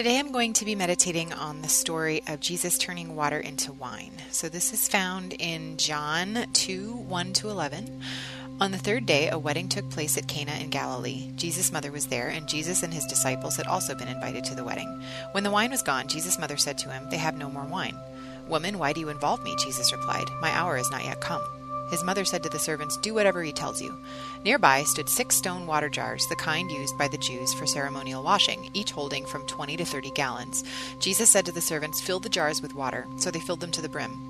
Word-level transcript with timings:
Today 0.00 0.18
I'm 0.18 0.32
going 0.32 0.54
to 0.54 0.64
be 0.64 0.74
meditating 0.74 1.34
on 1.34 1.60
the 1.60 1.68
story 1.68 2.22
of 2.26 2.40
Jesus 2.40 2.78
turning 2.78 3.16
water 3.16 3.38
into 3.38 3.70
wine. 3.74 4.12
So 4.30 4.48
this 4.48 4.72
is 4.72 4.88
found 4.88 5.34
in 5.34 5.76
John 5.76 6.46
2 6.54 6.90
1 6.90 7.32
to 7.34 7.50
11. 7.50 8.00
On 8.62 8.70
the 8.70 8.78
third 8.78 9.04
day, 9.04 9.28
a 9.28 9.38
wedding 9.38 9.68
took 9.68 9.90
place 9.90 10.16
at 10.16 10.26
Cana 10.26 10.52
in 10.52 10.70
Galilee. 10.70 11.30
Jesus' 11.36 11.70
mother 11.70 11.92
was 11.92 12.06
there, 12.06 12.28
and 12.28 12.48
Jesus 12.48 12.82
and 12.82 12.94
his 12.94 13.04
disciples 13.04 13.56
had 13.56 13.66
also 13.66 13.94
been 13.94 14.08
invited 14.08 14.42
to 14.44 14.54
the 14.54 14.64
wedding. 14.64 15.02
When 15.32 15.44
the 15.44 15.50
wine 15.50 15.70
was 15.70 15.82
gone, 15.82 16.08
Jesus' 16.08 16.38
mother 16.38 16.56
said 16.56 16.78
to 16.78 16.88
him, 16.88 17.06
They 17.10 17.18
have 17.18 17.36
no 17.36 17.50
more 17.50 17.66
wine. 17.66 17.98
Woman, 18.48 18.78
why 18.78 18.94
do 18.94 19.00
you 19.00 19.10
involve 19.10 19.42
me? 19.42 19.54
Jesus 19.62 19.92
replied, 19.92 20.24
My 20.40 20.48
hour 20.52 20.78
is 20.78 20.90
not 20.90 21.04
yet 21.04 21.20
come. 21.20 21.42
His 21.90 22.04
mother 22.04 22.24
said 22.24 22.42
to 22.44 22.48
the 22.48 22.58
servants, 22.58 22.96
Do 22.96 23.14
whatever 23.14 23.42
he 23.42 23.52
tells 23.52 23.82
you. 23.82 23.96
Nearby 24.44 24.84
stood 24.84 25.08
six 25.08 25.36
stone 25.36 25.66
water 25.66 25.88
jars, 25.88 26.26
the 26.28 26.36
kind 26.36 26.70
used 26.70 26.96
by 26.96 27.08
the 27.08 27.18
Jews 27.18 27.52
for 27.52 27.66
ceremonial 27.66 28.22
washing, 28.22 28.70
each 28.74 28.92
holding 28.92 29.26
from 29.26 29.46
20 29.46 29.76
to 29.76 29.84
30 29.84 30.10
gallons. 30.12 30.64
Jesus 31.00 31.30
said 31.30 31.44
to 31.46 31.52
the 31.52 31.60
servants, 31.60 32.00
Fill 32.00 32.20
the 32.20 32.28
jars 32.28 32.62
with 32.62 32.74
water. 32.74 33.06
So 33.16 33.30
they 33.30 33.40
filled 33.40 33.60
them 33.60 33.72
to 33.72 33.82
the 33.82 33.88
brim. 33.88 34.29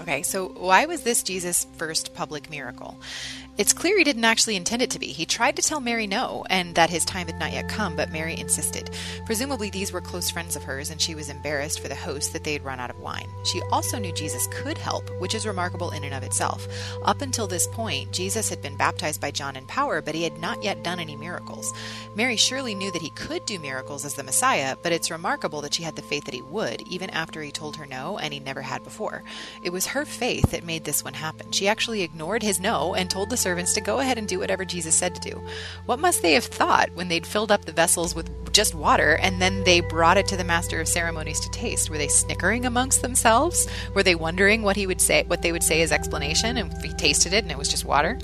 Okay, 0.00 0.22
so 0.22 0.48
why 0.48 0.86
was 0.86 1.02
this 1.02 1.22
Jesus' 1.22 1.66
first 1.76 2.14
public 2.14 2.50
miracle? 2.50 3.00
It's 3.56 3.72
clear 3.72 3.96
he 3.96 4.02
didn't 4.02 4.24
actually 4.24 4.56
intend 4.56 4.82
it 4.82 4.90
to 4.90 4.98
be. 4.98 5.06
He 5.06 5.24
tried 5.24 5.54
to 5.54 5.62
tell 5.62 5.78
Mary 5.78 6.08
no, 6.08 6.44
and 6.50 6.74
that 6.74 6.90
his 6.90 7.04
time 7.04 7.28
had 7.28 7.38
not 7.38 7.52
yet 7.52 7.68
come, 7.68 7.94
but 7.94 8.10
Mary 8.10 8.36
insisted. 8.36 8.90
Presumably, 9.26 9.70
these 9.70 9.92
were 9.92 10.00
close 10.00 10.28
friends 10.28 10.56
of 10.56 10.64
hers, 10.64 10.90
and 10.90 11.00
she 11.00 11.14
was 11.14 11.28
embarrassed 11.28 11.78
for 11.78 11.86
the 11.86 11.94
host 11.94 12.32
that 12.32 12.42
they 12.42 12.52
had 12.52 12.64
run 12.64 12.80
out 12.80 12.90
of 12.90 12.98
wine. 12.98 13.28
She 13.44 13.62
also 13.70 14.00
knew 14.00 14.12
Jesus 14.12 14.48
could 14.50 14.76
help, 14.76 15.08
which 15.20 15.36
is 15.36 15.46
remarkable 15.46 15.92
in 15.92 16.02
and 16.02 16.14
of 16.14 16.24
itself. 16.24 16.66
Up 17.04 17.22
until 17.22 17.46
this 17.46 17.68
point, 17.68 18.10
Jesus 18.10 18.48
had 18.48 18.60
been 18.60 18.76
baptized 18.76 19.20
by 19.20 19.30
John 19.30 19.54
in 19.54 19.66
power, 19.66 20.02
but 20.02 20.16
he 20.16 20.24
had 20.24 20.40
not 20.40 20.64
yet 20.64 20.82
done 20.82 20.98
any 20.98 21.14
miracles. 21.14 21.72
Mary 22.16 22.36
surely 22.36 22.74
knew 22.74 22.90
that 22.90 23.02
he 23.02 23.10
could 23.10 23.46
do 23.46 23.60
miracles 23.60 24.04
as 24.04 24.14
the 24.14 24.24
Messiah, 24.24 24.74
but 24.82 24.90
it's 24.90 25.12
remarkable 25.12 25.60
that 25.60 25.74
she 25.74 25.84
had 25.84 25.94
the 25.94 26.02
faith 26.02 26.24
that 26.24 26.34
he 26.34 26.42
would, 26.42 26.82
even 26.88 27.08
after 27.10 27.40
he 27.40 27.52
told 27.52 27.76
her 27.76 27.86
no, 27.86 28.18
and 28.18 28.34
he 28.34 28.40
never 28.40 28.62
had 28.62 28.82
before. 28.82 29.22
It 29.62 29.70
was 29.70 29.83
her 29.86 30.04
faith 30.04 30.50
that 30.50 30.64
made 30.64 30.84
this 30.84 31.04
one 31.04 31.14
happen. 31.14 31.52
She 31.52 31.68
actually 31.68 32.02
ignored 32.02 32.42
his 32.42 32.60
no 32.60 32.94
and 32.94 33.10
told 33.10 33.30
the 33.30 33.36
servants 33.36 33.74
to 33.74 33.80
go 33.80 34.00
ahead 34.00 34.18
and 34.18 34.28
do 34.28 34.38
whatever 34.38 34.64
Jesus 34.64 34.94
said 34.94 35.14
to 35.14 35.30
do. 35.30 35.42
What 35.86 35.98
must 35.98 36.22
they 36.22 36.32
have 36.34 36.44
thought 36.44 36.90
when 36.94 37.08
they'd 37.08 37.26
filled 37.26 37.52
up 37.52 37.64
the 37.64 37.72
vessels 37.72 38.14
with 38.14 38.30
just 38.52 38.74
water 38.74 39.16
and 39.16 39.42
then 39.42 39.64
they 39.64 39.80
brought 39.80 40.16
it 40.16 40.26
to 40.28 40.36
the 40.36 40.44
master 40.44 40.80
of 40.80 40.88
ceremonies 40.88 41.40
to 41.40 41.50
taste? 41.50 41.90
Were 41.90 41.98
they 41.98 42.08
snickering 42.08 42.66
amongst 42.66 43.02
themselves? 43.02 43.66
Were 43.94 44.02
they 44.02 44.14
wondering 44.14 44.62
what 44.62 44.76
he 44.76 44.86
would 44.86 45.00
say, 45.00 45.24
what 45.26 45.42
they 45.42 45.52
would 45.52 45.62
say 45.62 45.82
as 45.82 45.92
explanation, 45.92 46.56
and 46.56 46.72
he 46.82 46.92
tasted 46.94 47.32
it 47.32 47.42
and 47.42 47.50
it 47.50 47.58
was 47.58 47.68
just 47.68 47.84
water? 47.84 48.18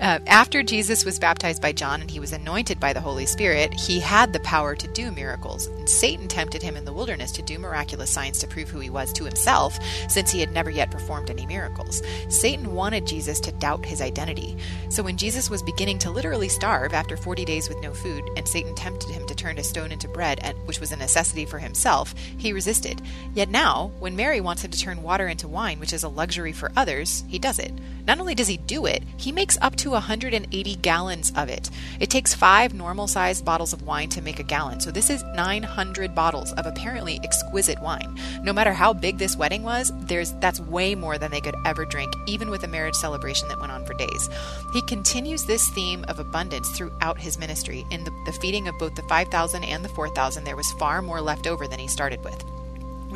Uh, 0.00 0.18
after 0.26 0.62
Jesus 0.62 1.06
was 1.06 1.18
baptized 1.18 1.62
by 1.62 1.72
John 1.72 2.02
and 2.02 2.10
he 2.10 2.20
was 2.20 2.32
anointed 2.32 2.78
by 2.78 2.92
the 2.92 3.00
Holy 3.00 3.24
Spirit, 3.24 3.72
he 3.72 3.98
had 3.98 4.32
the 4.32 4.40
power 4.40 4.76
to 4.76 4.88
do 4.88 5.10
miracles. 5.10 5.68
And 5.68 5.88
Satan 5.88 6.28
tempted 6.28 6.62
him 6.62 6.76
in 6.76 6.84
the 6.84 6.92
wilderness 6.92 7.32
to 7.32 7.42
do 7.42 7.58
miraculous 7.58 8.10
signs 8.10 8.38
to 8.40 8.46
prove 8.46 8.68
who 8.68 8.78
he 8.78 8.90
was 8.90 9.10
to 9.14 9.24
himself, 9.24 9.78
since 10.08 10.30
he 10.30 10.40
had 10.40 10.52
never 10.52 10.68
yet 10.68 10.90
performed 10.90 11.30
any 11.30 11.46
miracles. 11.46 12.02
Satan 12.28 12.74
wanted 12.74 13.06
Jesus 13.06 13.40
to 13.40 13.52
doubt 13.52 13.86
his 13.86 14.02
identity. 14.02 14.58
So 14.90 15.02
when 15.02 15.16
Jesus 15.16 15.48
was 15.48 15.62
beginning 15.62 15.98
to 16.00 16.10
literally 16.10 16.50
starve 16.50 16.92
after 16.92 17.16
40 17.16 17.46
days 17.46 17.70
with 17.70 17.80
no 17.80 17.94
food, 17.94 18.22
and 18.36 18.46
Satan 18.46 18.74
tempted 18.74 19.10
him 19.10 19.26
to 19.26 19.34
turn 19.34 19.58
a 19.58 19.64
stone 19.64 19.92
into 19.92 20.08
bread, 20.08 20.54
which 20.66 20.78
was 20.78 20.92
a 20.92 20.96
necessity 20.96 21.46
for 21.46 21.58
himself, 21.58 22.14
he 22.36 22.52
resisted. 22.52 23.00
Yet 23.34 23.48
now, 23.48 23.92
when 23.98 24.14
Mary 24.14 24.42
wants 24.42 24.62
him 24.62 24.70
to 24.72 24.78
turn 24.78 25.02
water 25.02 25.26
into 25.26 25.48
wine, 25.48 25.80
which 25.80 25.94
is 25.94 26.04
a 26.04 26.08
luxury 26.08 26.52
for 26.52 26.70
others, 26.76 27.24
he 27.28 27.38
does 27.38 27.58
it. 27.58 27.72
Not 28.06 28.20
only 28.20 28.34
does 28.34 28.48
he 28.48 28.58
do 28.58 28.84
it, 28.84 29.02
he 29.16 29.32
makes 29.32 29.56
up 29.62 29.74
to 29.76 29.86
to 29.86 29.92
180 29.92 30.74
gallons 30.76 31.32
of 31.36 31.48
it. 31.48 31.70
It 32.00 32.10
takes 32.10 32.34
five 32.34 32.74
normal 32.74 33.06
sized 33.06 33.44
bottles 33.44 33.72
of 33.72 33.82
wine 33.82 34.08
to 34.08 34.20
make 34.20 34.40
a 34.40 34.42
gallon, 34.42 34.80
so 34.80 34.90
this 34.90 35.10
is 35.10 35.22
900 35.36 36.12
bottles 36.12 36.52
of 36.54 36.66
apparently 36.66 37.20
exquisite 37.22 37.80
wine. 37.80 38.18
No 38.42 38.52
matter 38.52 38.72
how 38.72 38.92
big 38.92 39.18
this 39.18 39.36
wedding 39.36 39.62
was, 39.62 39.92
there's 40.00 40.32
that's 40.40 40.58
way 40.58 40.96
more 40.96 41.18
than 41.18 41.30
they 41.30 41.40
could 41.40 41.54
ever 41.64 41.84
drink, 41.84 42.12
even 42.26 42.50
with 42.50 42.64
a 42.64 42.68
marriage 42.68 42.96
celebration 42.96 43.46
that 43.46 43.60
went 43.60 43.70
on 43.70 43.86
for 43.86 43.94
days. 43.94 44.28
He 44.72 44.82
continues 44.82 45.44
this 45.44 45.68
theme 45.68 46.04
of 46.08 46.18
abundance 46.18 46.68
throughout 46.70 47.20
his 47.20 47.38
ministry. 47.38 47.86
In 47.92 48.02
the, 48.02 48.10
the 48.26 48.32
feeding 48.32 48.66
of 48.66 48.76
both 48.80 48.96
the 48.96 49.02
5,000 49.02 49.62
and 49.62 49.84
the 49.84 49.88
4,000, 49.90 50.42
there 50.42 50.56
was 50.56 50.72
far 50.80 51.00
more 51.00 51.20
left 51.20 51.46
over 51.46 51.68
than 51.68 51.78
he 51.78 51.86
started 51.86 52.24
with. 52.24 52.44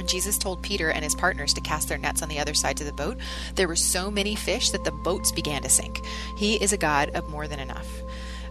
When 0.01 0.07
Jesus 0.07 0.39
told 0.39 0.63
Peter 0.63 0.89
and 0.91 1.05
his 1.05 1.15
partners 1.15 1.53
to 1.53 1.61
cast 1.61 1.91
their 1.91 1.99
nets 1.99 2.23
on 2.23 2.31
the 2.31 2.39
other 2.39 2.55
side 2.55 2.81
of 2.81 2.87
the 2.87 2.93
boat, 2.95 3.19
there 3.55 3.69
were 3.69 3.77
so 3.77 4.11
many 4.11 4.35
fish 4.35 4.71
that 4.71 4.83
the 4.83 4.91
boats 4.91 5.31
began 5.31 5.61
to 5.61 5.69
sink. 5.69 6.01
He 6.39 6.55
is 6.55 6.73
a 6.73 6.79
God 6.79 7.11
of 7.11 7.29
more 7.29 7.47
than 7.47 7.61
enough. 7.61 7.87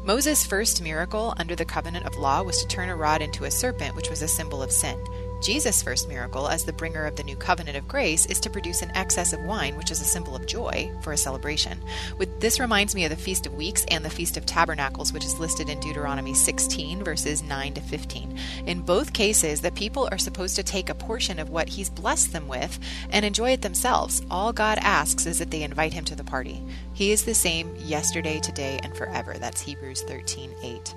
Moses' 0.03 0.45
first 0.45 0.79
miracle 0.79 1.33
under 1.37 1.55
the 1.55 1.65
covenant 1.65 2.05
of 2.05 2.17
law 2.17 2.43
was 2.43 2.61
to 2.61 2.67
turn 2.67 2.89
a 2.89 2.95
rod 2.95 3.23
into 3.23 3.45
a 3.45 3.51
serpent, 3.51 3.95
which 3.95 4.11
was 4.11 4.21
a 4.21 4.27
symbol 4.27 4.61
of 4.61 4.71
sin. 4.71 5.03
Jesus' 5.41 5.81
first 5.81 6.07
miracle, 6.09 6.47
as 6.47 6.65
the 6.65 6.73
bringer 6.73 7.05
of 7.05 7.15
the 7.15 7.23
new 7.23 7.35
covenant 7.35 7.77
of 7.77 7.87
grace, 7.87 8.25
is 8.25 8.39
to 8.41 8.49
produce 8.49 8.81
an 8.81 8.91
excess 8.95 9.31
of 9.31 9.41
wine, 9.43 9.77
which 9.77 9.91
is 9.91 10.01
a 10.01 10.05
symbol 10.05 10.35
of 10.35 10.45
joy 10.45 10.91
for 11.01 11.13
a 11.13 11.17
celebration. 11.17 11.81
With 12.17 12.39
this 12.41 12.59
reminds 12.59 12.93
me 12.93 13.05
of 13.05 13.09
the 13.09 13.15
Feast 13.15 13.45
of 13.45 13.53
Weeks 13.53 13.85
and 13.89 14.03
the 14.03 14.09
Feast 14.09 14.37
of 14.37 14.45
Tabernacles, 14.45 15.13
which 15.13 15.25
is 15.25 15.39
listed 15.39 15.69
in 15.69 15.79
Deuteronomy 15.79 16.33
16, 16.33 17.03
verses 17.03 17.41
9 17.41 17.73
to 17.75 17.81
15. 17.81 18.37
In 18.65 18.81
both 18.81 19.13
cases, 19.13 19.61
the 19.61 19.71
people 19.71 20.09
are 20.11 20.17
supposed 20.17 20.55
to 20.57 20.63
take 20.63 20.89
a 20.89 20.95
portion 20.95 21.39
of 21.39 21.49
what 21.49 21.69
He's 21.69 21.89
blessed 21.89 22.33
them 22.33 22.47
with 22.47 22.77
and 23.11 23.25
enjoy 23.25 23.51
it 23.51 23.61
themselves. 23.61 24.21
All 24.29 24.51
God 24.51 24.77
asks 24.81 25.25
is 25.25 25.39
that 25.39 25.51
they 25.51 25.63
invite 25.63 25.93
Him 25.93 26.05
to 26.05 26.15
the 26.15 26.23
party. 26.23 26.61
He 26.93 27.11
is 27.11 27.23
the 27.23 27.33
same 27.33 27.75
yesterday, 27.77 28.39
today, 28.39 28.79
and 28.83 28.95
forever. 28.95 29.35
That's 29.37 29.61
Hebrews 29.61 30.01
13, 30.03 30.53
8. 30.61 30.95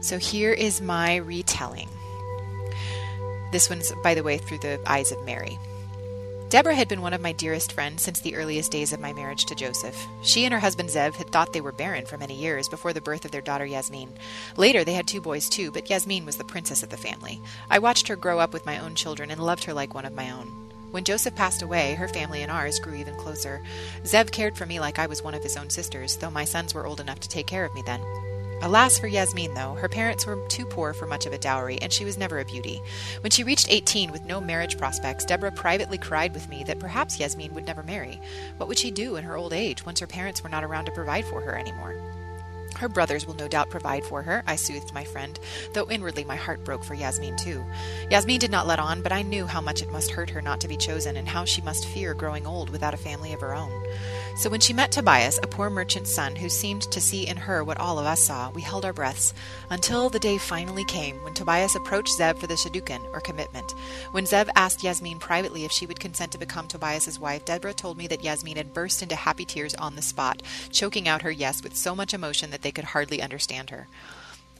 So 0.00 0.18
here 0.18 0.52
is 0.52 0.80
my 0.80 1.16
retelling. 1.16 1.88
This 3.52 3.68
one's, 3.68 3.92
by 4.02 4.14
the 4.14 4.22
way, 4.22 4.38
through 4.38 4.58
the 4.58 4.80
eyes 4.86 5.12
of 5.12 5.22
Mary. 5.24 5.58
Deborah 6.48 6.74
had 6.74 6.88
been 6.88 7.02
one 7.02 7.12
of 7.12 7.20
my 7.20 7.32
dearest 7.32 7.72
friends 7.72 8.02
since 8.02 8.20
the 8.20 8.34
earliest 8.34 8.70
days 8.70 8.92
of 8.92 9.00
my 9.00 9.12
marriage 9.12 9.44
to 9.46 9.54
Joseph. 9.54 10.06
She 10.22 10.44
and 10.44 10.52
her 10.52 10.60
husband 10.60 10.88
Zev 10.88 11.14
had 11.14 11.30
thought 11.30 11.52
they 11.52 11.60
were 11.60 11.72
barren 11.72 12.06
for 12.06 12.18
many 12.18 12.34
years 12.34 12.68
before 12.68 12.92
the 12.92 13.00
birth 13.00 13.24
of 13.24 13.30
their 13.30 13.40
daughter 13.40 13.64
Yasmin. 13.64 14.12
Later, 14.56 14.84
they 14.84 14.94
had 14.94 15.06
two 15.06 15.20
boys 15.20 15.48
too, 15.48 15.70
but 15.70 15.88
Yasmin 15.88 16.26
was 16.26 16.36
the 16.36 16.44
princess 16.44 16.82
of 16.82 16.88
the 16.88 16.96
family. 16.96 17.40
I 17.70 17.78
watched 17.78 18.08
her 18.08 18.16
grow 18.16 18.38
up 18.38 18.54
with 18.54 18.66
my 18.66 18.78
own 18.78 18.94
children 18.94 19.30
and 19.30 19.40
loved 19.40 19.64
her 19.64 19.74
like 19.74 19.94
one 19.94 20.06
of 20.06 20.14
my 20.14 20.30
own. 20.30 20.48
When 20.90 21.04
Joseph 21.04 21.34
passed 21.34 21.62
away, 21.62 21.94
her 21.94 22.08
family 22.08 22.42
and 22.42 22.50
ours 22.50 22.78
grew 22.80 22.94
even 22.94 23.16
closer. 23.16 23.62
Zev 24.04 24.30
cared 24.30 24.56
for 24.56 24.66
me 24.66 24.78
like 24.78 24.98
I 24.98 25.06
was 25.06 25.22
one 25.22 25.34
of 25.34 25.42
his 25.42 25.56
own 25.56 25.70
sisters, 25.70 26.16
though 26.16 26.30
my 26.30 26.44
sons 26.44 26.74
were 26.74 26.86
old 26.86 27.00
enough 27.00 27.20
to 27.20 27.28
take 27.28 27.46
care 27.46 27.64
of 27.64 27.74
me 27.74 27.82
then. 27.82 28.00
Alas 28.62 28.96
for 28.96 29.08
Yasmin, 29.08 29.54
though, 29.54 29.74
her 29.74 29.88
parents 29.88 30.24
were 30.24 30.38
too 30.46 30.64
poor 30.64 30.94
for 30.94 31.04
much 31.04 31.26
of 31.26 31.32
a 31.32 31.38
dowry, 31.38 31.82
and 31.82 31.92
she 31.92 32.04
was 32.04 32.16
never 32.16 32.38
a 32.38 32.44
beauty. 32.44 32.80
When 33.20 33.32
she 33.32 33.42
reached 33.42 33.66
18 33.68 34.12
with 34.12 34.24
no 34.24 34.40
marriage 34.40 34.78
prospects, 34.78 35.24
Deborah 35.24 35.50
privately 35.50 35.98
cried 35.98 36.32
with 36.32 36.48
me 36.48 36.62
that 36.68 36.78
perhaps 36.78 37.18
Yasmin 37.18 37.54
would 37.54 37.66
never 37.66 37.82
marry. 37.82 38.20
What 38.58 38.68
would 38.68 38.78
she 38.78 38.92
do 38.92 39.16
in 39.16 39.24
her 39.24 39.36
old 39.36 39.52
age 39.52 39.84
once 39.84 39.98
her 39.98 40.06
parents 40.06 40.44
were 40.44 40.48
not 40.48 40.62
around 40.62 40.84
to 40.84 40.92
provide 40.92 41.24
for 41.24 41.40
her 41.40 41.58
anymore? 41.58 42.21
Her 42.82 42.88
brothers 42.88 43.28
will 43.28 43.34
no 43.34 43.46
doubt 43.46 43.70
provide 43.70 44.04
for 44.04 44.22
her, 44.22 44.42
I 44.44 44.56
soothed 44.56 44.92
my 44.92 45.04
friend, 45.04 45.38
though 45.72 45.88
inwardly 45.88 46.24
my 46.24 46.34
heart 46.34 46.64
broke 46.64 46.82
for 46.82 46.94
Yasmin 46.94 47.36
too. 47.36 47.64
Yasmin 48.10 48.40
did 48.40 48.50
not 48.50 48.66
let 48.66 48.80
on, 48.80 49.02
but 49.02 49.12
I 49.12 49.22
knew 49.22 49.46
how 49.46 49.60
much 49.60 49.82
it 49.82 49.92
must 49.92 50.10
hurt 50.10 50.30
her 50.30 50.42
not 50.42 50.60
to 50.62 50.68
be 50.68 50.76
chosen, 50.76 51.16
and 51.16 51.28
how 51.28 51.44
she 51.44 51.62
must 51.62 51.86
fear 51.86 52.12
growing 52.12 52.44
old 52.44 52.70
without 52.70 52.92
a 52.92 52.96
family 52.96 53.32
of 53.32 53.40
her 53.40 53.54
own. 53.54 53.70
So 54.36 54.50
when 54.50 54.58
she 54.58 54.72
met 54.72 54.90
Tobias, 54.90 55.38
a 55.44 55.46
poor 55.46 55.70
merchant's 55.70 56.12
son 56.12 56.34
who 56.34 56.48
seemed 56.48 56.82
to 56.90 57.00
see 57.00 57.24
in 57.28 57.36
her 57.36 57.62
what 57.62 57.78
all 57.78 58.00
of 58.00 58.06
us 58.06 58.24
saw, 58.24 58.50
we 58.50 58.62
held 58.62 58.84
our 58.84 58.92
breaths, 58.92 59.32
until 59.70 60.08
the 60.08 60.18
day 60.18 60.36
finally 60.36 60.84
came 60.84 61.22
when 61.22 61.34
Tobias 61.34 61.76
approached 61.76 62.18
Zev 62.18 62.38
for 62.38 62.48
the 62.48 62.54
shidduchin, 62.54 63.04
or 63.12 63.20
commitment. 63.20 63.70
When 64.10 64.24
Zev 64.24 64.48
asked 64.56 64.82
Yasmin 64.82 65.20
privately 65.20 65.64
if 65.64 65.70
she 65.70 65.86
would 65.86 66.00
consent 66.00 66.32
to 66.32 66.38
become 66.38 66.66
Tobias's 66.66 67.20
wife, 67.20 67.44
Deborah 67.44 67.74
told 67.74 67.96
me 67.96 68.08
that 68.08 68.24
Yasmin 68.24 68.56
had 68.56 68.74
burst 68.74 69.02
into 69.02 69.14
happy 69.14 69.44
tears 69.44 69.76
on 69.76 69.94
the 69.94 70.02
spot, 70.02 70.42
choking 70.72 71.06
out 71.06 71.22
her 71.22 71.30
yes 71.30 71.62
with 71.62 71.76
so 71.76 71.94
much 71.94 72.12
emotion 72.12 72.50
that 72.50 72.62
they 72.62 72.71
could 72.72 72.84
hardly 72.84 73.22
understand 73.22 73.70
her. 73.70 73.88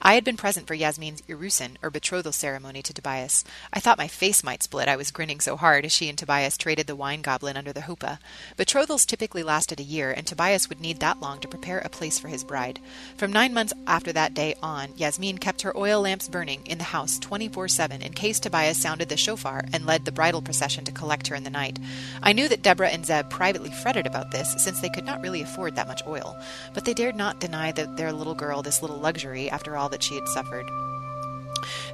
I 0.05 0.15
had 0.15 0.25
been 0.25 0.37
present 0.37 0.67
for 0.67 0.75
Yasmin's 0.75 1.23
irusin, 1.29 1.77
or 1.81 1.89
betrothal 1.89 2.33
ceremony, 2.33 2.83
to 2.83 2.93
Tobias. 2.93 3.45
I 3.73 3.79
thought 3.79 3.99
my 3.99 4.09
face 4.09 4.43
might 4.43 4.65
split, 4.65 4.89
I 4.89 4.97
was 4.97 5.13
grinning 5.13 5.39
so 5.39 5.57
hard 5.57 5.85
as 5.85 5.93
she 5.93 6.09
and 6.09 6.19
Tobias 6.19 6.57
traded 6.57 6.89
the 6.89 6.97
wine 6.97 7.23
goblin 7.23 7.57
under 7.57 7.73
the 7.73 7.83
huppah. 7.83 8.19
Betrothals 8.57 9.07
typically 9.07 9.45
lasted 9.45 9.79
a 9.79 9.85
year, 9.85 10.11
and 10.11 10.27
Tobias 10.27 10.69
would 10.69 10.81
need 10.81 10.99
that 10.99 11.21
long 11.21 11.39
to 11.39 11.47
prepare 11.47 11.79
a 11.79 11.89
place 11.89 12.19
for 12.19 12.27
his 12.27 12.43
bride. 12.43 12.81
From 13.17 13.33
nine 13.33 13.55
months 13.55 13.73
after 13.87 14.13
that 14.13 14.35
day 14.35 14.57
on, 14.61 14.89
Yasmin 14.97 15.39
kept 15.39 15.63
her 15.63 15.77
oil 15.77 16.01
lamps 16.01 16.29
burning 16.29 16.67
in 16.67 16.79
the 16.79 16.85
house 16.85 17.21
24 17.21 17.69
7 17.69 18.03
in 18.03 18.13
case 18.13 18.41
Tobias 18.41 18.79
sounded 18.79 19.09
the 19.09 19.17
shofar 19.17 19.63
and 19.73 19.87
led 19.87 20.05
the 20.05 20.11
bridal 20.11 20.43
procession 20.43 20.85
to 20.85 20.91
collect 20.91 21.29
her 21.29 21.37
in 21.37 21.45
the 21.45 21.51
night. 21.51 21.79
I 22.25 22.33
knew 22.33 22.49
that 22.49 22.63
Deborah 22.63 22.89
and 22.89 23.05
Zev 23.05 23.31
privately 23.31 23.71
fretted 23.71 24.09
about 24.09 24.33
this, 24.33 24.53
since 24.59 24.81
they 24.81 24.91
could 24.91 25.05
not 25.05 25.23
really 25.23 25.43
afford 25.43 25.77
that 25.77 25.87
much 25.87 26.05
oil, 26.09 26.37
but 26.75 26.85
they 26.85 26.93
dared 26.93 27.15
not 27.15 27.39
deny 27.39 27.71
their 27.71 28.13
little 28.13 28.35
girl 28.35 28.63
this 28.63 28.83
little 28.83 28.99
luxury 28.99 29.49
after 29.49 29.77
all 29.77 29.92
that 29.93 30.03
she 30.03 30.17
had 30.17 30.27
suffered. 30.27 30.69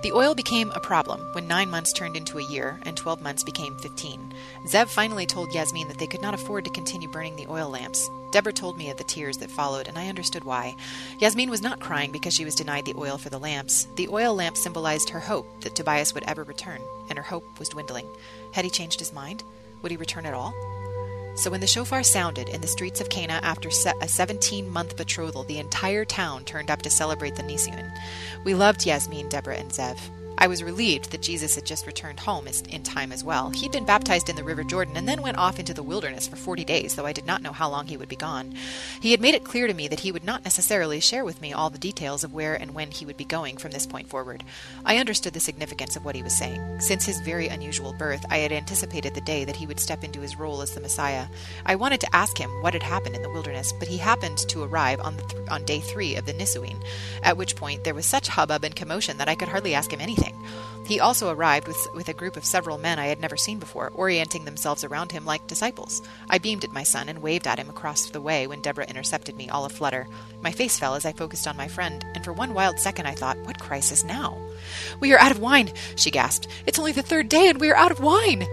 The 0.03 0.13
oil 0.13 0.35
became 0.35 0.71
a 0.71 0.81
problem 0.81 1.21
when 1.33 1.47
nine 1.47 1.69
months 1.69 1.93
turned 1.93 2.17
into 2.17 2.39
a 2.39 2.51
year 2.51 2.81
and 2.85 2.97
twelve 2.97 3.21
months 3.21 3.45
became 3.45 3.77
fifteen. 3.77 4.33
Zev 4.67 4.89
finally 4.89 5.27
told 5.27 5.53
Yasmin 5.53 5.89
that 5.89 5.99
they 5.99 6.07
could 6.07 6.23
not 6.23 6.33
afford 6.33 6.65
to 6.65 6.71
continue 6.71 7.09
burning 7.09 7.37
the 7.37 7.49
oil 7.49 7.69
lamps. 7.69 8.09
Deborah 8.33 8.53
told 8.53 8.79
me 8.79 8.91
of 8.91 8.97
the 8.97 9.05
tears 9.05 9.39
that 9.39 9.51
followed, 9.51 9.89
and 9.89 9.99
I 9.99 10.09
understood 10.09 10.45
why. 10.45 10.77
Yasmin 11.19 11.51
was 11.51 11.63
not 11.63 11.81
crying 11.81 12.13
because 12.13 12.35
she 12.35 12.45
was 12.45 12.55
denied 12.55 12.85
the 12.85 12.97
oil 12.97 13.19
for 13.19 13.29
the 13.29 13.39
lamps. 13.39 13.87
The 13.97 14.09
oil 14.09 14.35
lamp 14.35 14.57
symbolized 14.57 15.11
her 15.11 15.21
hope 15.21 15.47
that 15.63 15.75
Tobias 15.75 16.15
would 16.15 16.25
ever 16.25 16.45
return, 16.45 16.81
and 17.09 17.19
her 17.19 17.25
hope 17.25 17.59
was 17.59 17.71
dwindling. 17.71 18.07
Had 18.53 18.65
he 18.65 18.71
changed 18.71 19.01
his 19.01 19.13
mind? 19.13 19.43
Would 19.83 19.91
he 19.91 19.97
return 19.97 20.27
at 20.27 20.35
all? 20.35 20.55
So 21.39 21.53
when 21.53 21.61
the 21.61 21.69
shofar 21.69 22.03
sounded 22.03 22.49
in 22.49 22.61
the 22.61 22.67
streets 22.67 23.01
of 23.01 23.11
Cana 23.11 23.39
after 23.45 23.69
a 23.69 24.09
17 24.09 24.69
month 24.69 24.97
betrothal, 24.97 25.45
the 25.45 25.61
entire 25.61 26.05
town 26.05 26.45
turned 26.45 26.69
up 26.69 26.83
to 26.83 26.91
celebrate 26.91 27.37
the 27.37 27.45
Nisuin. 27.45 27.97
We 28.43 28.55
loved 28.55 28.85
Yasmin, 28.85 29.29
Deborah, 29.29 29.55
and 29.55 29.71
Zev. 29.71 30.01
I 30.41 30.47
was 30.47 30.63
relieved 30.63 31.11
that 31.11 31.21
Jesus 31.21 31.57
had 31.57 31.67
just 31.67 31.87
returned 31.87 32.21
home 32.21 32.47
in 32.69 32.85
time 32.85 33.11
as 33.11 33.25
well. 33.25 33.51
He'd 33.51 33.73
been 33.73 33.85
baptized 33.85 34.29
in 34.29 34.37
the 34.37 34.45
River 34.45 34.63
Jordan 34.63 34.97
and 34.97 35.09
then 35.09 35.21
went 35.21 35.37
off 35.37 35.59
into 35.59 35.75
the 35.75 35.83
wilderness 35.83 36.29
for 36.29 36.37
40 36.37 36.65
days, 36.65 36.95
though 36.95 37.07
I 37.07 37.13
did 37.13 37.27
not 37.27 37.43
know 37.43 37.53
how 37.53 37.69
long 37.69 37.89
he 37.89 37.97
would 37.97 38.09
be 38.09 38.15
gone. 38.15 38.55
He 39.01 39.11
had 39.11 39.21
made 39.21 39.35
it 39.35 39.43
clear 39.43 39.67
to 39.67 39.75
me 39.75 39.89
that 39.89 40.01
he 40.01 40.13
would 40.13 40.23
not 40.23 40.45
necessarily 40.45 41.01
share 41.01 41.25
with 41.25 41.41
me 41.41 41.53
all 41.53 41.71
the 41.71 41.79
details 41.79 42.23
of 42.23 42.33
where 42.33 42.55
and 42.55 42.73
when 42.73 42.93
he 42.93 43.05
would 43.05 43.17
be 43.17 43.25
going 43.25 43.57
from 43.57 43.73
this 43.73 43.87
point 43.87 44.09
forward. 44.09 44.45
I 44.85 44.99
understood 44.99 45.33
the 45.33 45.41
significance 45.41 45.97
of 45.97 46.05
what 46.05 46.15
he 46.15 46.23
was 46.23 46.39
saying. 46.39 46.81
Since 46.81 47.05
his 47.05 47.21
very 47.21 47.49
unusual 47.49 47.93
birth, 47.93 48.25
I 48.31 48.39
had 48.39 48.53
anticipated 48.53 49.15
the 49.15 49.21
day 49.23 49.45
that 49.45 49.57
he 49.57 49.67
would 49.67 49.81
step 49.81 50.05
into 50.05 50.21
his 50.21 50.39
role 50.39 50.63
as 50.63 50.73
the 50.73 50.81
Messiah. 50.81 51.27
I 51.67 51.75
wanted 51.75 52.01
to 52.03 52.17
ask 52.17 52.39
him 52.39 52.51
what 52.63 52.75
had 52.75 52.85
happened 52.85 53.17
in 53.17 53.23
the 53.23 53.31
wilderness, 53.31 53.73
but 53.81 53.89
he 53.89 53.99
happened 53.99 54.39
to 54.39 54.63
arrive 54.63 55.01
on, 55.01 55.17
th- 55.17 55.49
on 55.51 55.65
day 55.65 55.81
three 55.81 56.15
of 56.15 56.27
the 56.27 56.33
Nisuin, 56.33 56.81
at 57.25 57.37
which 57.37 57.57
point 57.57 57.83
there 57.83 57.95
was 57.95 58.07
such 58.07 58.29
hubbub 58.29 58.63
and 58.63 58.77
commotion 58.77 59.19
that 59.19 59.29
I 59.29 59.35
could 59.35 59.49
hardly 59.49 59.75
ask 59.75 59.93
him 59.93 60.01
anything. 60.01 60.28
He 60.87 61.01
also 61.01 61.29
arrived 61.29 61.69
with, 61.69 61.87
with 61.95 62.09
a 62.09 62.15
group 62.15 62.37
of 62.37 62.47
several 62.47 62.79
men 62.79 62.99
I 62.99 63.07
had 63.07 63.21
never 63.21 63.37
seen 63.37 63.59
before, 63.59 63.93
orienting 63.95 64.47
themselves 64.47 64.85
around 64.85 65.13
him 65.13 65.27
like 65.27 65.47
disciples. 65.47 66.01
I 66.31 66.39
beamed 66.39 66.65
at 66.65 66.73
my 66.73 66.83
son 66.83 67.11
and 67.11 67.21
waved 67.21 67.47
at 67.47 67.59
him 67.59 67.69
across 67.69 68.09
the 68.09 68.23
way 68.23 68.47
when 68.47 68.63
Deborah 68.63 68.87
intercepted 68.87 69.37
me, 69.37 69.51
all 69.51 69.67
aflutter. 69.67 70.09
My 70.41 70.51
face 70.51 70.79
fell 70.79 70.95
as 70.95 71.05
I 71.05 71.13
focused 71.13 71.47
on 71.47 71.59
my 71.59 71.69
friend, 71.69 72.05
and 72.15 72.25
for 72.25 72.33
one 72.33 72.55
wild 72.55 72.79
second 72.79 73.07
I 73.07 73.15
thought, 73.15 73.37
what 73.41 73.61
crisis 73.61 74.03
now? 74.03 74.39
We 74.99 75.13
are 75.13 75.19
out 75.19 75.31
of 75.31 75.41
wine, 75.41 75.73
she 75.97 76.11
gasped. 76.11 76.49
It's 76.65 76.79
only 76.79 76.93
the 76.93 77.03
third 77.03 77.29
day, 77.29 77.49
and 77.49 77.61
we 77.61 77.69
are 77.71 77.77
out 77.77 77.93
of 77.93 78.01
wine. 78.01 78.47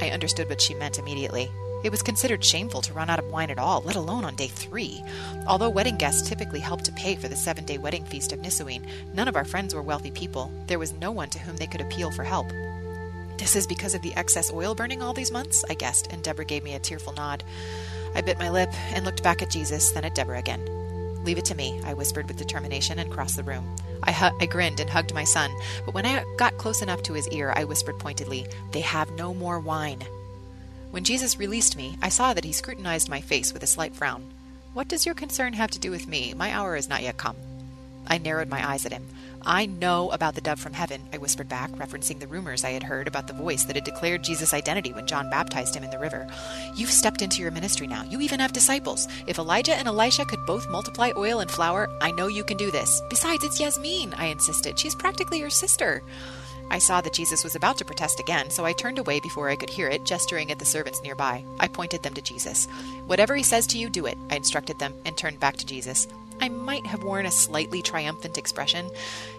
I 0.00 0.10
understood 0.10 0.48
what 0.48 0.62
she 0.62 0.72
meant 0.72 0.98
immediately. 0.98 1.50
It 1.82 1.90
was 1.90 2.02
considered 2.02 2.44
shameful 2.44 2.82
to 2.82 2.92
run 2.92 3.08
out 3.08 3.18
of 3.18 3.30
wine 3.30 3.50
at 3.50 3.58
all, 3.58 3.80
let 3.82 3.96
alone 3.96 4.24
on 4.24 4.36
day 4.36 4.48
three. 4.48 5.02
Although 5.46 5.70
wedding 5.70 5.96
guests 5.96 6.28
typically 6.28 6.60
helped 6.60 6.84
to 6.84 6.92
pay 6.92 7.16
for 7.16 7.28
the 7.28 7.36
seven 7.36 7.64
day 7.64 7.78
wedding 7.78 8.04
feast 8.04 8.32
of 8.32 8.40
Nisuin, 8.40 8.84
none 9.14 9.28
of 9.28 9.36
our 9.36 9.44
friends 9.44 9.74
were 9.74 9.82
wealthy 9.82 10.10
people. 10.10 10.52
There 10.66 10.78
was 10.78 10.92
no 10.92 11.10
one 11.10 11.30
to 11.30 11.38
whom 11.38 11.56
they 11.56 11.66
could 11.66 11.80
appeal 11.80 12.10
for 12.10 12.24
help. 12.24 12.48
This 13.38 13.56
is 13.56 13.66
because 13.66 13.94
of 13.94 14.02
the 14.02 14.14
excess 14.14 14.52
oil 14.52 14.74
burning 14.74 15.00
all 15.00 15.14
these 15.14 15.32
months? 15.32 15.64
I 15.70 15.74
guessed, 15.74 16.12
and 16.12 16.22
Deborah 16.22 16.44
gave 16.44 16.62
me 16.62 16.74
a 16.74 16.78
tearful 16.78 17.14
nod. 17.14 17.42
I 18.14 18.20
bit 18.20 18.38
my 18.38 18.50
lip 18.50 18.68
and 18.94 19.06
looked 19.06 19.22
back 19.22 19.40
at 19.40 19.50
Jesus, 19.50 19.92
then 19.92 20.04
at 20.04 20.14
Deborah 20.14 20.38
again. 20.38 20.62
Leave 21.24 21.38
it 21.38 21.46
to 21.46 21.54
me, 21.54 21.80
I 21.84 21.94
whispered 21.94 22.28
with 22.28 22.36
determination 22.36 22.98
and 22.98 23.10
crossed 23.10 23.36
the 23.36 23.42
room. 23.42 23.74
I, 24.02 24.12
hu- 24.12 24.36
I 24.38 24.44
grinned 24.44 24.80
and 24.80 24.90
hugged 24.90 25.14
my 25.14 25.24
son, 25.24 25.50
but 25.86 25.94
when 25.94 26.04
I 26.04 26.24
got 26.36 26.58
close 26.58 26.82
enough 26.82 27.02
to 27.04 27.14
his 27.14 27.28
ear, 27.28 27.54
I 27.56 27.64
whispered 27.64 27.98
pointedly, 27.98 28.46
They 28.72 28.80
have 28.80 29.10
no 29.12 29.32
more 29.32 29.58
wine. 29.58 30.06
When 30.90 31.04
Jesus 31.04 31.38
released 31.38 31.76
me, 31.76 31.96
I 32.02 32.08
saw 32.08 32.34
that 32.34 32.44
he 32.44 32.52
scrutinized 32.52 33.08
my 33.08 33.20
face 33.20 33.52
with 33.52 33.62
a 33.62 33.66
slight 33.66 33.94
frown. 33.94 34.28
What 34.74 34.88
does 34.88 35.06
your 35.06 35.14
concern 35.14 35.52
have 35.52 35.70
to 35.70 35.78
do 35.78 35.90
with 35.90 36.08
me? 36.08 36.34
My 36.34 36.52
hour 36.52 36.74
is 36.74 36.88
not 36.88 37.02
yet 37.02 37.16
come. 37.16 37.36
I 38.08 38.18
narrowed 38.18 38.48
my 38.48 38.68
eyes 38.68 38.84
at 38.86 38.92
him. 38.92 39.06
I 39.42 39.66
know 39.66 40.10
about 40.10 40.34
the 40.34 40.40
dove 40.40 40.58
from 40.58 40.72
heaven, 40.72 41.00
I 41.12 41.18
whispered 41.18 41.48
back, 41.48 41.70
referencing 41.70 42.18
the 42.18 42.26
rumors 42.26 42.64
I 42.64 42.72
had 42.72 42.82
heard 42.82 43.08
about 43.08 43.26
the 43.26 43.32
voice 43.32 43.64
that 43.64 43.76
had 43.76 43.84
declared 43.84 44.24
Jesus' 44.24 44.52
identity 44.52 44.92
when 44.92 45.06
John 45.06 45.30
baptized 45.30 45.74
him 45.74 45.84
in 45.84 45.90
the 45.90 45.98
river. 45.98 46.26
You've 46.74 46.90
stepped 46.90 47.22
into 47.22 47.40
your 47.40 47.52
ministry 47.52 47.86
now. 47.86 48.02
You 48.02 48.20
even 48.20 48.40
have 48.40 48.52
disciples. 48.52 49.06
If 49.26 49.38
Elijah 49.38 49.76
and 49.76 49.88
Elisha 49.88 50.24
could 50.24 50.44
both 50.44 50.68
multiply 50.68 51.12
oil 51.16 51.38
and 51.38 51.50
flour, 51.50 51.88
I 52.02 52.10
know 52.10 52.26
you 52.26 52.44
can 52.44 52.56
do 52.56 52.70
this. 52.70 53.00
Besides, 53.08 53.44
it's 53.44 53.60
Yasmin, 53.60 54.12
I 54.14 54.26
insisted. 54.26 54.78
She's 54.78 54.94
practically 54.94 55.38
your 55.38 55.50
sister. 55.50 56.02
I 56.70 56.78
saw 56.78 57.00
that 57.00 57.12
Jesus 57.12 57.42
was 57.42 57.56
about 57.56 57.78
to 57.78 57.84
protest 57.84 58.20
again, 58.20 58.48
so 58.50 58.64
I 58.64 58.72
turned 58.72 58.98
away 58.98 59.18
before 59.20 59.48
I 59.48 59.56
could 59.56 59.70
hear 59.70 59.88
it, 59.88 60.04
gesturing 60.04 60.52
at 60.52 60.58
the 60.60 60.64
servants 60.64 61.02
nearby. 61.02 61.44
I 61.58 61.66
pointed 61.66 62.02
them 62.02 62.14
to 62.14 62.22
Jesus. 62.22 62.66
Whatever 63.06 63.34
he 63.34 63.42
says 63.42 63.66
to 63.68 63.78
you, 63.78 63.90
do 63.90 64.06
it, 64.06 64.16
I 64.30 64.36
instructed 64.36 64.78
them, 64.78 64.94
and 65.04 65.16
turned 65.16 65.40
back 65.40 65.56
to 65.56 65.66
Jesus. 65.66 66.06
I 66.40 66.48
might 66.48 66.86
have 66.86 67.02
worn 67.02 67.26
a 67.26 67.30
slightly 67.30 67.82
triumphant 67.82 68.38
expression. 68.38 68.88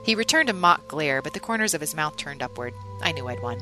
He 0.03 0.13
returned 0.13 0.49
a 0.49 0.53
mock 0.53 0.87
glare, 0.87 1.21
but 1.21 1.33
the 1.33 1.39
corners 1.39 1.73
of 1.73 1.81
his 1.81 1.95
mouth 1.95 2.17
turned 2.17 2.43
upward. 2.43 2.73
I 3.01 3.11
knew 3.11 3.27
I'd 3.27 3.41
won. 3.41 3.61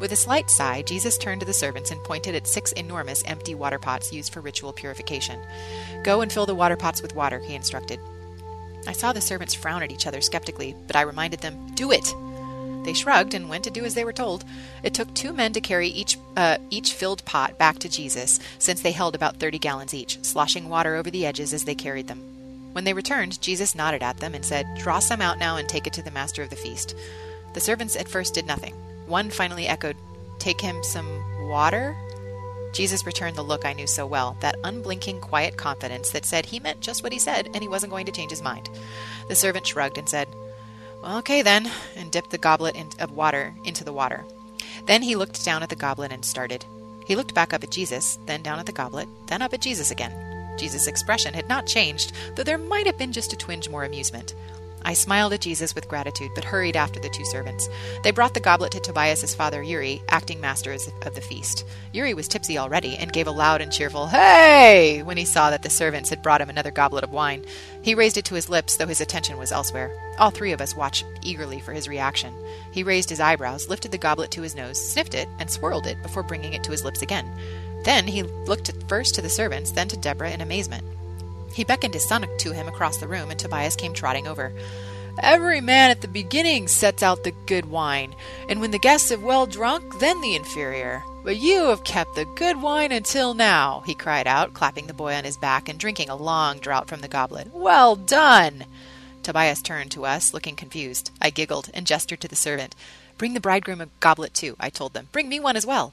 With 0.00 0.12
a 0.12 0.16
slight 0.16 0.50
sigh, 0.50 0.82
Jesus 0.82 1.18
turned 1.18 1.40
to 1.40 1.46
the 1.46 1.52
servants 1.52 1.90
and 1.90 2.02
pointed 2.04 2.34
at 2.34 2.46
six 2.46 2.72
enormous 2.72 3.24
empty 3.24 3.54
water 3.54 3.78
pots 3.78 4.12
used 4.12 4.32
for 4.32 4.40
ritual 4.40 4.72
purification. 4.72 5.40
Go 6.04 6.20
and 6.20 6.32
fill 6.32 6.46
the 6.46 6.54
water 6.54 6.76
pots 6.76 7.02
with 7.02 7.14
water, 7.14 7.38
he 7.40 7.54
instructed. 7.54 8.00
I 8.86 8.92
saw 8.92 9.12
the 9.12 9.20
servants 9.20 9.54
frown 9.54 9.82
at 9.82 9.90
each 9.90 10.06
other 10.06 10.20
skeptically, 10.20 10.76
but 10.86 10.94
I 10.96 11.02
reminded 11.02 11.40
them, 11.40 11.74
Do 11.74 11.90
it! 11.90 12.14
They 12.88 12.94
shrugged 12.94 13.34
and 13.34 13.50
went 13.50 13.64
to 13.64 13.70
do 13.70 13.84
as 13.84 13.92
they 13.92 14.06
were 14.06 14.14
told. 14.14 14.46
It 14.82 14.94
took 14.94 15.12
two 15.12 15.34
men 15.34 15.52
to 15.52 15.60
carry 15.60 15.88
each 15.88 16.16
uh, 16.38 16.56
each 16.70 16.94
filled 16.94 17.22
pot 17.26 17.58
back 17.58 17.78
to 17.80 17.88
Jesus, 17.90 18.40
since 18.58 18.80
they 18.80 18.92
held 18.92 19.14
about 19.14 19.36
thirty 19.36 19.58
gallons 19.58 19.92
each, 19.92 20.24
sloshing 20.24 20.70
water 20.70 20.96
over 20.96 21.10
the 21.10 21.26
edges 21.26 21.52
as 21.52 21.64
they 21.64 21.74
carried 21.74 22.08
them. 22.08 22.22
When 22.72 22.84
they 22.84 22.94
returned, 22.94 23.42
Jesus 23.42 23.74
nodded 23.74 24.02
at 24.02 24.20
them 24.20 24.34
and 24.34 24.42
said, 24.42 24.66
Draw 24.78 25.00
some 25.00 25.20
out 25.20 25.38
now 25.38 25.58
and 25.58 25.68
take 25.68 25.86
it 25.86 25.92
to 25.92 26.02
the 26.02 26.10
master 26.10 26.42
of 26.42 26.48
the 26.48 26.56
feast. 26.56 26.96
The 27.52 27.60
servants 27.60 27.94
at 27.94 28.08
first 28.08 28.32
did 28.32 28.46
nothing. 28.46 28.72
One 29.04 29.28
finally 29.28 29.66
echoed, 29.66 29.96
Take 30.38 30.62
him 30.62 30.82
some 30.82 31.46
water? 31.46 31.94
Jesus 32.72 33.04
returned 33.04 33.36
the 33.36 33.42
look 33.42 33.66
I 33.66 33.74
knew 33.74 33.86
so 33.86 34.06
well, 34.06 34.38
that 34.40 34.56
unblinking, 34.64 35.20
quiet 35.20 35.58
confidence 35.58 36.08
that 36.12 36.24
said 36.24 36.46
he 36.46 36.58
meant 36.58 36.80
just 36.80 37.02
what 37.02 37.12
he 37.12 37.18
said 37.18 37.50
and 37.52 37.60
he 37.60 37.68
wasn't 37.68 37.90
going 37.90 38.06
to 38.06 38.12
change 38.12 38.30
his 38.30 38.40
mind. 38.40 38.70
The 39.28 39.34
servant 39.34 39.66
shrugged 39.66 39.98
and 39.98 40.08
said, 40.08 40.26
Okay, 41.04 41.42
then, 41.42 41.70
and 41.96 42.10
dipped 42.10 42.30
the 42.30 42.38
goblet 42.38 42.76
of 42.98 43.12
water 43.12 43.54
into 43.64 43.84
the 43.84 43.92
water. 43.92 44.24
Then 44.86 45.02
he 45.02 45.16
looked 45.16 45.44
down 45.44 45.62
at 45.62 45.68
the 45.68 45.76
goblet 45.76 46.12
and 46.12 46.24
started. 46.24 46.64
He 47.06 47.16
looked 47.16 47.34
back 47.34 47.52
up 47.52 47.62
at 47.62 47.70
Jesus, 47.70 48.18
then 48.26 48.42
down 48.42 48.58
at 48.58 48.66
the 48.66 48.72
goblet, 48.72 49.08
then 49.26 49.40
up 49.40 49.54
at 49.54 49.60
Jesus 49.60 49.90
again. 49.90 50.12
Jesus' 50.58 50.88
expression 50.88 51.34
had 51.34 51.48
not 51.48 51.66
changed, 51.66 52.12
though 52.34 52.42
there 52.42 52.58
might 52.58 52.86
have 52.86 52.98
been 52.98 53.12
just 53.12 53.32
a 53.32 53.36
twinge 53.36 53.68
more 53.68 53.84
amusement. 53.84 54.34
I 54.84 54.94
smiled 54.94 55.32
at 55.32 55.40
Jesus 55.40 55.74
with 55.74 55.88
gratitude, 55.88 56.30
but 56.34 56.44
hurried 56.44 56.76
after 56.76 56.98
the 57.00 57.08
two 57.08 57.24
servants. 57.24 57.68
They 58.02 58.10
brought 58.10 58.34
the 58.34 58.40
goblet 58.40 58.72
to 58.72 58.80
Tobias's 58.80 59.34
father 59.34 59.62
Uri, 59.62 60.02
acting 60.08 60.40
master 60.40 60.72
of 60.72 61.14
the 61.14 61.20
feast. 61.20 61.64
Uri 61.92 62.14
was 62.14 62.28
tipsy 62.28 62.58
already, 62.58 62.96
and 62.96 63.12
gave 63.12 63.26
a 63.26 63.30
loud 63.30 63.60
and 63.60 63.72
cheerful 63.72 64.06
"Hey!" 64.06 65.02
when 65.02 65.16
he 65.16 65.24
saw 65.24 65.50
that 65.50 65.62
the 65.62 65.70
servants 65.70 66.10
had 66.10 66.22
brought 66.22 66.40
him 66.40 66.50
another 66.50 66.70
goblet 66.70 67.04
of 67.04 67.10
wine. 67.10 67.44
He 67.82 67.94
raised 67.94 68.16
it 68.16 68.24
to 68.26 68.34
his 68.34 68.48
lips, 68.48 68.76
though 68.76 68.86
his 68.86 69.00
attention 69.00 69.36
was 69.38 69.52
elsewhere. 69.52 69.90
All 70.18 70.30
three 70.30 70.52
of 70.52 70.60
us 70.60 70.76
watched 70.76 71.04
eagerly 71.22 71.60
for 71.60 71.72
his 71.72 71.88
reaction. 71.88 72.34
He 72.72 72.82
raised 72.82 73.10
his 73.10 73.20
eyebrows, 73.20 73.68
lifted 73.68 73.92
the 73.92 73.98
goblet 73.98 74.30
to 74.32 74.42
his 74.42 74.54
nose, 74.54 74.80
sniffed 74.80 75.14
it, 75.14 75.28
and 75.38 75.50
swirled 75.50 75.86
it 75.86 76.02
before 76.02 76.22
bringing 76.22 76.54
it 76.54 76.64
to 76.64 76.72
his 76.72 76.84
lips 76.84 77.02
again. 77.02 77.30
Then 77.84 78.06
he 78.06 78.22
looked 78.22 78.72
first 78.88 79.14
to 79.14 79.22
the 79.22 79.28
servants, 79.28 79.70
then 79.70 79.88
to 79.88 79.96
Deborah 79.96 80.30
in 80.30 80.40
amazement. 80.40 80.84
He 81.52 81.64
beckoned 81.64 81.94
his 81.94 82.06
son 82.06 82.26
to 82.38 82.52
him 82.52 82.68
across 82.68 82.98
the 82.98 83.08
room, 83.08 83.30
and 83.30 83.38
Tobias 83.38 83.76
came 83.76 83.94
trotting 83.94 84.26
over. 84.26 84.52
Every 85.20 85.60
man 85.60 85.90
at 85.90 86.00
the 86.00 86.08
beginning 86.08 86.68
sets 86.68 87.02
out 87.02 87.24
the 87.24 87.32
good 87.46 87.66
wine, 87.66 88.14
and 88.48 88.60
when 88.60 88.70
the 88.70 88.78
guests 88.78 89.10
have 89.10 89.22
well 89.22 89.46
drunk, 89.46 89.98
then 89.98 90.20
the 90.20 90.36
inferior. 90.36 91.02
But 91.24 91.38
you 91.38 91.64
have 91.64 91.82
kept 91.82 92.14
the 92.14 92.24
good 92.24 92.62
wine 92.62 92.92
until 92.92 93.34
now, 93.34 93.82
he 93.84 93.94
cried 93.94 94.28
out, 94.28 94.54
clapping 94.54 94.86
the 94.86 94.94
boy 94.94 95.14
on 95.14 95.24
his 95.24 95.36
back 95.36 95.68
and 95.68 95.78
drinking 95.78 96.08
a 96.08 96.16
long 96.16 96.58
draught 96.58 96.88
from 96.88 97.00
the 97.00 97.08
goblet. 97.08 97.52
Well 97.52 97.96
done! 97.96 98.64
Tobias 99.24 99.60
turned 99.60 99.90
to 99.90 100.06
us, 100.06 100.32
looking 100.32 100.54
confused. 100.54 101.10
I 101.20 101.30
giggled 101.30 101.68
and 101.74 101.86
gestured 101.86 102.20
to 102.20 102.28
the 102.28 102.36
servant. 102.36 102.76
Bring 103.18 103.34
the 103.34 103.40
bridegroom 103.40 103.80
a 103.80 103.88
goblet 103.98 104.32
too, 104.32 104.54
I 104.60 104.70
told 104.70 104.94
them. 104.94 105.08
Bring 105.10 105.28
me 105.28 105.40
one 105.40 105.56
as 105.56 105.66
well. 105.66 105.92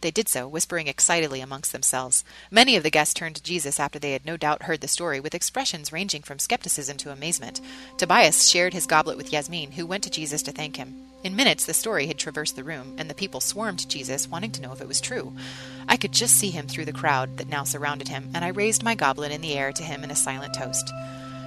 They 0.00 0.10
did 0.10 0.28
so, 0.28 0.48
whispering 0.48 0.86
excitedly 0.86 1.40
amongst 1.40 1.72
themselves. 1.72 2.24
Many 2.50 2.76
of 2.76 2.82
the 2.82 2.90
guests 2.90 3.12
turned 3.12 3.36
to 3.36 3.42
Jesus 3.42 3.78
after 3.78 3.98
they 3.98 4.12
had 4.12 4.24
no 4.24 4.36
doubt 4.36 4.62
heard 4.62 4.80
the 4.80 4.88
story, 4.88 5.20
with 5.20 5.34
expressions 5.34 5.92
ranging 5.92 6.22
from 6.22 6.38
skepticism 6.38 6.96
to 6.98 7.12
amazement. 7.12 7.60
Tobias 7.98 8.48
shared 8.48 8.72
his 8.72 8.86
goblet 8.86 9.16
with 9.16 9.32
Yasmin, 9.32 9.72
who 9.72 9.86
went 9.86 10.02
to 10.04 10.10
Jesus 10.10 10.42
to 10.42 10.52
thank 10.52 10.76
him. 10.76 11.06
In 11.22 11.36
minutes, 11.36 11.66
the 11.66 11.74
story 11.74 12.06
had 12.06 12.18
traversed 12.18 12.56
the 12.56 12.64
room, 12.64 12.94
and 12.96 13.10
the 13.10 13.14
people 13.14 13.40
swarmed 13.40 13.80
to 13.80 13.88
Jesus, 13.88 14.26
wanting 14.26 14.52
to 14.52 14.62
know 14.62 14.72
if 14.72 14.80
it 14.80 14.88
was 14.88 15.02
true. 15.02 15.34
I 15.86 15.98
could 15.98 16.12
just 16.12 16.36
see 16.36 16.50
him 16.50 16.66
through 16.66 16.86
the 16.86 16.92
crowd 16.92 17.36
that 17.36 17.48
now 17.48 17.64
surrounded 17.64 18.08
him, 18.08 18.30
and 18.34 18.42
I 18.42 18.48
raised 18.48 18.82
my 18.82 18.94
goblet 18.94 19.32
in 19.32 19.42
the 19.42 19.54
air 19.54 19.70
to 19.72 19.82
him 19.82 20.02
in 20.02 20.10
a 20.10 20.16
silent 20.16 20.54
toast. 20.54 20.90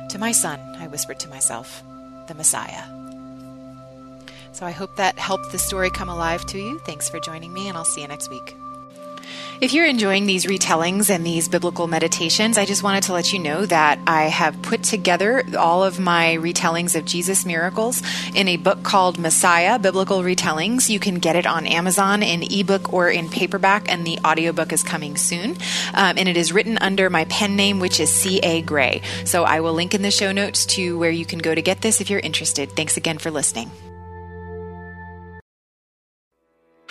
To 0.09 0.19
my 0.19 0.31
son, 0.31 0.59
I 0.77 0.87
whispered 0.87 1.19
to 1.21 1.29
myself, 1.29 1.81
the 2.27 2.35
Messiah. 2.35 3.02
So 4.53 4.65
I 4.65 4.71
hope 4.71 4.95
that 4.95 5.17
helped 5.17 5.51
the 5.51 5.57
story 5.57 5.89
come 5.89 6.09
alive 6.09 6.45
to 6.47 6.59
you. 6.59 6.79
Thanks 6.79 7.09
for 7.09 7.19
joining 7.19 7.51
me, 7.51 7.67
and 7.67 7.77
I'll 7.77 7.85
see 7.85 8.01
you 8.01 8.07
next 8.07 8.29
week. 8.29 8.55
If 9.61 9.71
you're 9.73 9.85
enjoying 9.85 10.25
these 10.25 10.45
retellings 10.45 11.09
and 11.09 11.25
these 11.25 11.47
biblical 11.47 11.87
meditations, 11.87 12.57
I 12.57 12.65
just 12.65 12.83
wanted 12.83 13.03
to 13.03 13.13
let 13.13 13.31
you 13.31 13.39
know 13.39 13.65
that 13.65 13.99
I 14.05 14.23
have 14.23 14.61
put 14.61 14.83
together 14.83 15.43
all 15.57 15.83
of 15.83 15.99
my 15.99 16.37
retellings 16.39 16.95
of 16.97 17.05
Jesus 17.05 17.45
miracles 17.45 18.01
in 18.35 18.47
a 18.47 18.57
book 18.57 18.83
called 18.83 19.17
Messiah 19.17 19.79
Biblical 19.79 20.21
Retellings. 20.21 20.89
You 20.89 20.99
can 20.99 21.15
get 21.15 21.35
it 21.35 21.47
on 21.47 21.65
Amazon 21.65 22.23
in 22.23 22.43
ebook 22.43 22.91
or 22.91 23.09
in 23.09 23.29
paperback, 23.29 23.89
and 23.89 24.05
the 24.05 24.19
audiobook 24.25 24.73
is 24.73 24.83
coming 24.83 25.15
soon. 25.15 25.51
Um, 25.93 26.17
and 26.17 26.27
it 26.27 26.35
is 26.35 26.51
written 26.51 26.77
under 26.79 27.09
my 27.09 27.25
pen 27.25 27.55
name, 27.55 27.79
which 27.79 27.99
is 27.99 28.13
C.A. 28.13 28.61
Gray. 28.63 29.01
So 29.23 29.45
I 29.45 29.61
will 29.61 29.73
link 29.73 29.93
in 29.93 30.01
the 30.01 30.11
show 30.11 30.31
notes 30.31 30.65
to 30.67 30.97
where 30.97 31.11
you 31.11 31.25
can 31.25 31.39
go 31.39 31.55
to 31.55 31.61
get 31.61 31.81
this 31.81 32.01
if 32.01 32.09
you're 32.09 32.19
interested. 32.19 32.71
Thanks 32.71 32.97
again 32.97 33.17
for 33.17 33.31
listening. 33.31 33.71